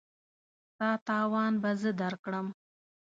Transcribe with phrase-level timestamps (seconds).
[0.73, 2.47] ستا تاوان به زه درکړم.